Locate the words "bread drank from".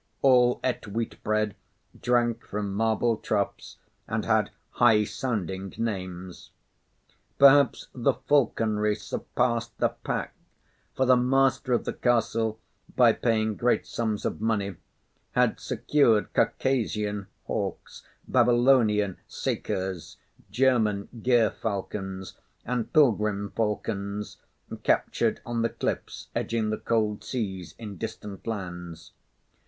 1.23-2.73